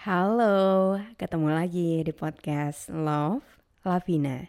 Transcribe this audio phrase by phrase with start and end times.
[0.00, 3.44] Halo, ketemu lagi di podcast Love
[3.84, 4.48] Lavina.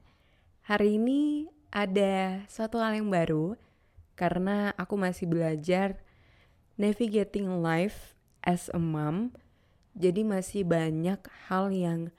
[0.63, 3.59] Hari ini ada suatu hal yang baru
[4.15, 5.99] karena aku masih belajar
[6.79, 9.35] navigating life as a mom.
[9.91, 11.19] Jadi masih banyak
[11.51, 12.15] hal yang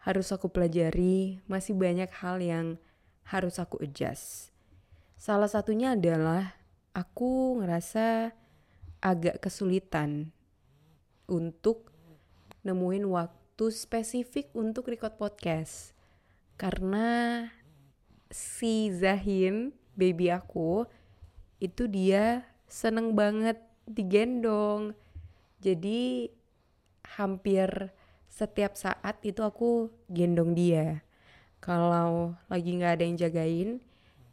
[0.00, 2.80] harus aku pelajari, masih banyak hal yang
[3.28, 4.48] harus aku adjust.
[5.20, 6.56] Salah satunya adalah
[6.96, 8.32] aku ngerasa
[9.04, 10.32] agak kesulitan
[11.28, 11.91] untuk
[12.62, 15.94] nemuin waktu spesifik untuk record podcast.
[16.54, 17.46] Karena
[18.30, 20.86] si Zahin, baby aku,
[21.58, 24.94] itu dia seneng banget digendong.
[25.62, 26.30] Jadi
[27.18, 27.92] hampir
[28.32, 31.04] setiap saat itu aku gendong dia.
[31.62, 33.70] Kalau lagi nggak ada yang jagain,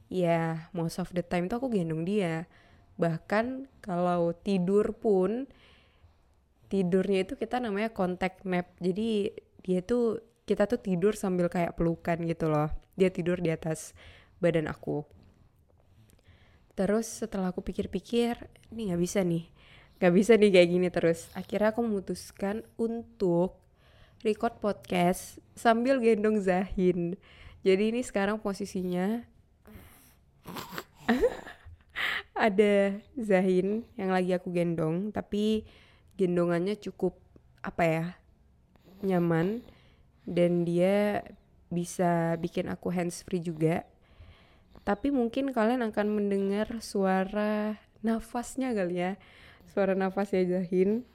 [0.10, 2.50] ya most of the time tuh aku gendong dia.
[2.98, 5.46] Bahkan kalau tidur pun
[6.70, 8.72] tidurnya itu kita namanya contact nap.
[8.80, 9.34] Jadi
[9.66, 12.70] dia tuh kita tuh tidur sambil kayak pelukan gitu loh.
[12.96, 13.98] Dia tidur di atas
[14.40, 15.04] badan aku.
[16.78, 18.40] Terus setelah aku pikir-pikir,
[18.72, 19.52] ini nggak bisa nih
[20.00, 21.28] Gak bisa nih kayak gini terus.
[21.36, 23.60] Akhirnya aku memutuskan untuk
[24.24, 27.20] record podcast sambil gendong Zahin.
[27.68, 29.28] Jadi ini sekarang posisinya
[32.48, 35.68] ada Zahin yang lagi aku gendong, tapi
[36.20, 37.16] gendongannya cukup
[37.64, 38.06] apa ya
[39.00, 39.64] nyaman.
[40.28, 41.24] Dan dia
[41.72, 43.88] bisa bikin aku hands free juga.
[44.84, 49.12] Tapi mungkin kalian akan mendengar suara nafasnya kali ya.
[49.72, 51.08] Suara nafasnya Zahin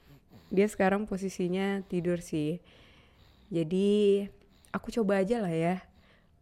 [0.53, 2.61] dia sekarang posisinya tidur sih.
[3.49, 4.25] Jadi
[4.73, 5.75] aku coba aja lah ya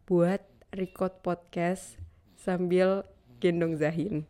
[0.07, 0.43] buat
[0.75, 1.95] record podcast
[2.35, 3.07] sambil
[3.39, 4.27] gendong Zahin.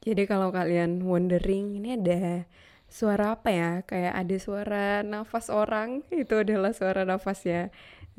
[0.00, 2.48] Jadi kalau kalian wondering ini ada
[2.90, 3.70] suara apa ya?
[3.86, 6.02] Kayak ada suara nafas orang.
[6.10, 7.70] Itu adalah suara nafasnya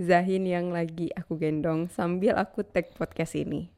[0.01, 3.69] Zahin yang lagi aku gendong sambil aku tag podcast ini.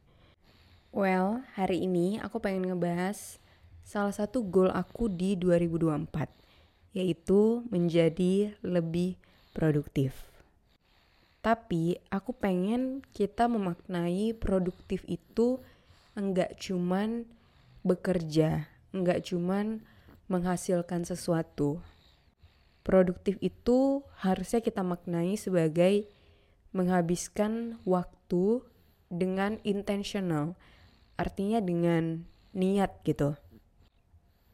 [0.94, 3.42] Well, hari ini aku pengen ngebahas
[3.84, 6.08] salah satu goal aku di 2024
[6.94, 9.18] yaitu menjadi lebih
[9.52, 10.16] produktif.
[11.44, 15.60] Tapi aku pengen kita memaknai produktif itu
[16.16, 17.28] enggak cuman
[17.84, 19.84] bekerja, enggak cuman
[20.28, 21.84] menghasilkan sesuatu.
[22.84, 26.08] Produktif itu harusnya kita maknai sebagai
[26.76, 28.64] menghabiskan waktu
[29.08, 30.60] dengan intentional.
[31.16, 33.38] Artinya dengan niat gitu.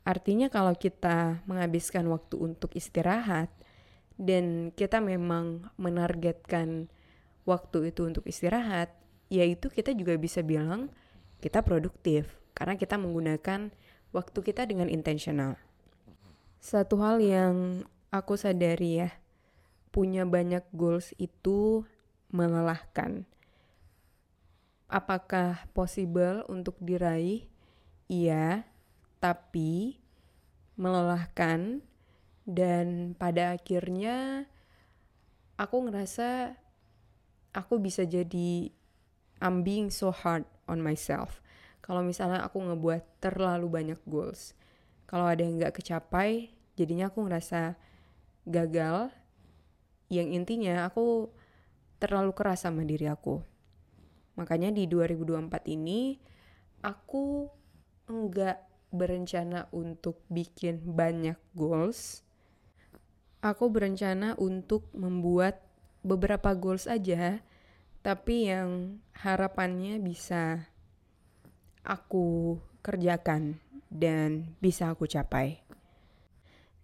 [0.05, 3.51] Artinya kalau kita menghabiskan waktu untuk istirahat
[4.19, 6.91] dan kita memang menargetkan
[7.47, 8.91] waktu itu untuk istirahat,
[9.31, 10.91] yaitu kita juga bisa bilang
[11.39, 13.71] kita produktif karena kita menggunakan
[14.15, 15.57] waktu kita dengan intentional.
[16.59, 19.09] Satu hal yang aku sadari ya,
[19.89, 21.85] punya banyak goals itu
[22.29, 23.25] melelahkan.
[24.89, 27.45] Apakah possible untuk diraih?
[28.09, 28.65] Iya,
[29.21, 30.01] tapi
[30.79, 31.85] melelahkan
[32.49, 34.49] dan pada akhirnya
[35.59, 36.57] aku ngerasa
[37.53, 38.73] aku bisa jadi
[39.43, 41.43] I'm being so hard on myself.
[41.79, 44.53] Kalau misalnya aku ngebuat terlalu banyak goals,
[45.09, 47.73] kalau ada yang nggak kecapai, jadinya aku ngerasa
[48.45, 49.09] gagal.
[50.09, 51.33] Yang intinya aku
[51.97, 53.41] terlalu keras sama diri aku.
[54.37, 56.15] Makanya di 2024 ini
[56.85, 57.49] aku
[58.07, 62.23] enggak berencana untuk bikin banyak goals.
[63.41, 65.61] Aku berencana untuk membuat
[66.05, 67.43] beberapa goals aja,
[68.05, 70.68] tapi yang harapannya bisa
[71.83, 73.59] aku kerjakan
[73.89, 75.61] dan bisa aku capai.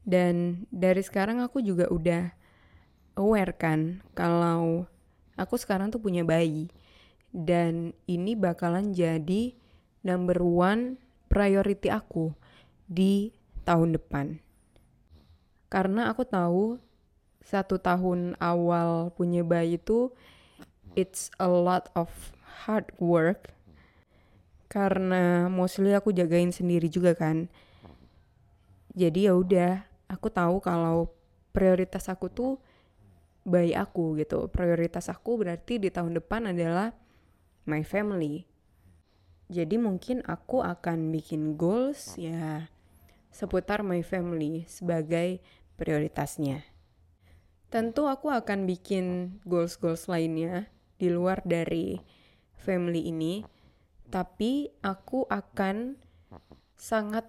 [0.06, 2.30] Dan dari sekarang aku juga udah
[3.18, 4.86] aware kan kalau
[5.34, 6.70] aku sekarang tuh punya bayi
[7.34, 9.58] dan ini bakalan jadi
[10.06, 12.38] number one priority aku
[12.86, 13.34] di
[13.66, 14.38] tahun depan.
[15.74, 16.78] Karena aku tahu
[17.42, 20.14] satu tahun awal punya bayi itu
[20.94, 22.10] it's a lot of
[22.66, 23.55] hard work
[24.66, 27.48] karena mostly aku jagain sendiri juga kan.
[28.96, 31.12] jadi ya udah aku tahu kalau
[31.52, 32.54] prioritas aku tuh
[33.46, 34.50] bayi aku gitu.
[34.50, 36.92] Prioritas aku berarti di tahun depan adalah
[37.70, 38.48] my family.
[39.46, 42.72] Jadi mungkin aku akan bikin goals ya
[43.30, 45.44] seputar my family sebagai
[45.78, 46.66] prioritasnya.
[47.70, 52.00] Tentu aku akan bikin goals-goals lainnya di luar dari
[52.56, 53.44] family ini
[54.10, 55.98] tapi aku akan
[56.78, 57.26] sangat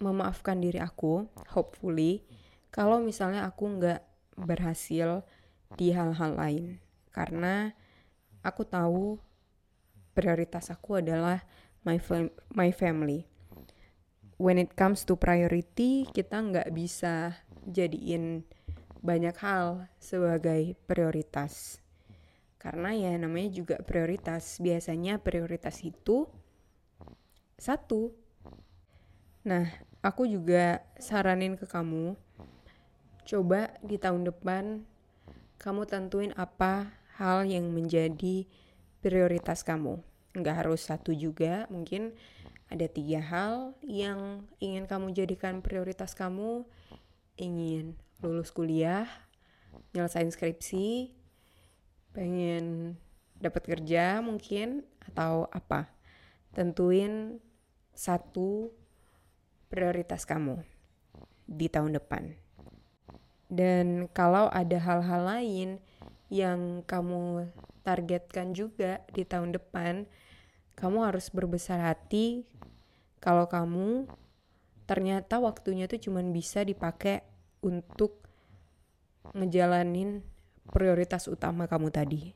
[0.00, 2.24] memaafkan diri aku, hopefully,
[2.72, 4.00] kalau misalnya aku nggak
[4.40, 5.22] berhasil
[5.78, 6.66] di hal-hal lain.
[7.14, 7.70] Karena
[8.42, 9.20] aku tahu
[10.16, 11.42] prioritas aku adalah
[11.86, 13.26] my, fam my family.
[14.34, 17.38] When it comes to priority, kita nggak bisa
[17.70, 18.42] jadiin
[19.04, 21.83] banyak hal sebagai prioritas.
[22.64, 24.56] Karena ya namanya juga prioritas.
[24.56, 26.24] Biasanya prioritas itu
[27.60, 28.24] satu
[29.44, 29.68] Nah,
[30.00, 32.16] aku juga saranin ke kamu,
[33.28, 34.80] coba di tahun depan
[35.60, 36.88] kamu tentuin apa
[37.20, 38.48] hal yang menjadi
[39.04, 40.00] prioritas kamu.
[40.32, 42.16] Nggak harus satu juga, mungkin
[42.72, 46.64] ada tiga hal yang ingin kamu jadikan prioritas kamu.
[47.36, 49.04] Ingin lulus kuliah,
[49.92, 51.12] nyelesain skripsi,
[52.14, 52.94] pengen
[53.42, 55.90] dapat kerja mungkin, atau apa.
[56.54, 57.42] Tentuin
[57.92, 58.70] satu
[59.68, 60.62] prioritas kamu
[61.44, 62.32] di tahun depan.
[63.50, 65.70] Dan kalau ada hal-hal lain
[66.32, 67.50] yang kamu
[67.84, 70.08] targetkan juga di tahun depan,
[70.74, 72.42] kamu harus berbesar hati
[73.22, 74.10] kalau kamu
[74.84, 77.24] ternyata waktunya tuh cuma bisa dipakai
[77.64, 78.20] untuk
[79.32, 80.20] ngejalanin
[80.72, 82.32] prioritas utama kamu tadi.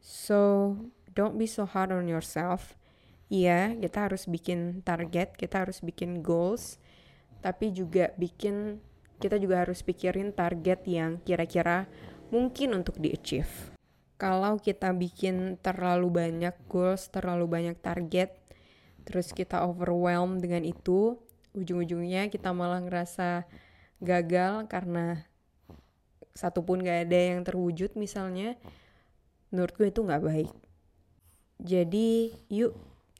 [0.00, 0.74] So,
[1.12, 2.80] don't be so hard on yourself
[3.30, 6.82] Iya, kita harus bikin target, kita harus bikin goals,
[7.38, 8.82] tapi juga bikin
[9.22, 11.86] kita juga harus pikirin target yang kira-kira
[12.34, 13.70] mungkin untuk di-achieve.
[14.18, 18.34] Kalau kita bikin terlalu banyak goals, terlalu banyak target,
[19.06, 21.14] terus kita overwhelm dengan itu,
[21.54, 23.46] ujung-ujungnya kita malah ngerasa
[24.02, 25.22] gagal karena
[26.34, 28.56] satu pun gak ada yang terwujud misalnya,
[29.50, 30.52] menurut gue itu gak baik.
[31.60, 32.72] Jadi yuk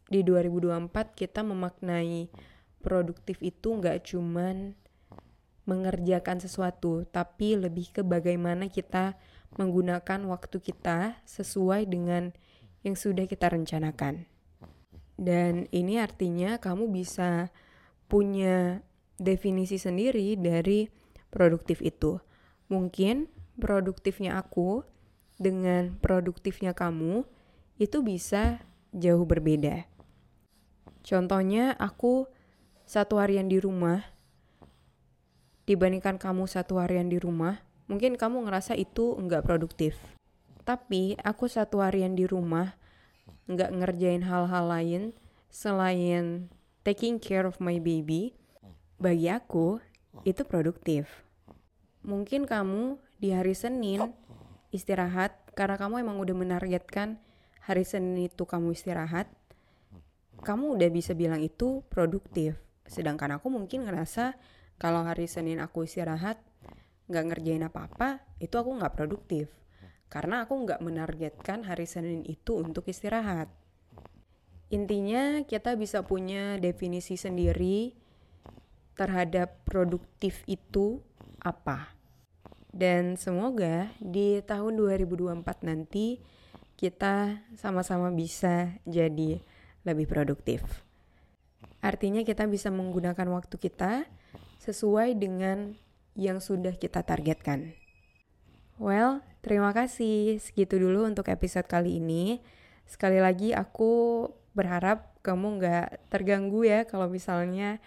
[0.09, 2.33] di 2024 kita memaknai
[2.81, 4.73] produktif itu nggak cuman
[5.69, 9.15] mengerjakan sesuatu, tapi lebih ke bagaimana kita
[9.55, 12.35] menggunakan waktu kita sesuai dengan
[12.83, 14.25] yang sudah kita rencanakan.
[15.21, 17.53] Dan ini artinya kamu bisa
[18.09, 18.81] punya
[19.21, 20.89] definisi sendiri dari
[21.29, 22.19] produktif itu.
[22.71, 23.27] Mungkin
[23.59, 24.87] produktifnya aku
[25.37, 27.27] dengan produktifnya kamu
[27.83, 28.63] itu bisa
[28.95, 29.85] jauh berbeda.
[31.03, 32.31] Contohnya aku
[32.87, 34.07] satu harian di rumah
[35.71, 39.95] dibandingkan kamu satu harian di rumah, mungkin kamu ngerasa itu nggak produktif.
[40.67, 42.75] Tapi aku satu harian di rumah
[43.47, 45.03] nggak ngerjain hal-hal lain
[45.47, 46.51] selain
[46.83, 48.35] taking care of my baby,
[48.99, 49.79] bagi aku
[50.27, 51.30] itu produktif.
[52.01, 54.13] Mungkin kamu di hari Senin
[54.73, 57.21] istirahat karena kamu emang udah menargetkan
[57.61, 59.29] hari Senin itu kamu istirahat
[60.41, 62.57] kamu udah bisa bilang itu produktif.
[62.89, 64.35] Sedangkan aku mungkin ngerasa
[64.81, 66.41] kalau hari Senin aku istirahat,
[67.13, 69.53] nggak ngerjain apa-apa, itu aku nggak produktif.
[70.11, 73.53] Karena aku nggak menargetkan hari Senin itu untuk istirahat.
[74.73, 77.95] Intinya kita bisa punya definisi sendiri
[78.97, 81.03] terhadap produktif itu
[81.43, 81.93] apa.
[82.71, 86.23] Dan semoga di tahun 2024 nanti
[86.79, 89.43] kita sama-sama bisa jadi
[89.83, 90.63] lebih produktif.
[91.81, 94.07] Artinya kita bisa menggunakan waktu kita
[94.61, 95.75] sesuai dengan
[96.15, 97.73] yang sudah kita targetkan.
[98.77, 100.41] Well, terima kasih.
[100.41, 102.41] Segitu dulu untuk episode kali ini.
[102.85, 107.79] Sekali lagi aku berharap kamu nggak terganggu ya kalau misalnya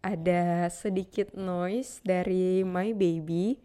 [0.00, 3.60] ada sedikit noise dari my baby.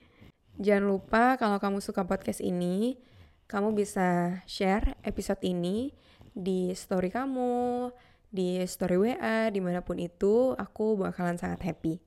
[0.59, 2.99] Jangan lupa kalau kamu suka podcast ini,
[3.47, 5.91] kamu bisa share episode ini
[6.35, 7.91] di story kamu,
[8.31, 11.99] di story WA, di mana pun itu, aku bakalan sangat happy.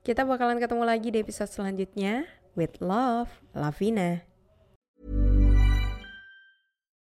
[0.00, 2.24] Kita bakalan ketemu lagi di episode selanjutnya.
[2.56, 4.24] With love, Lavina.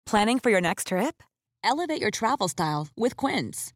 [0.08, 1.22] Planning for your next trip?
[1.62, 3.75] Elevate your travel style with Quince.